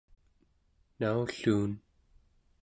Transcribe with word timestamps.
naulluun 0.99 1.71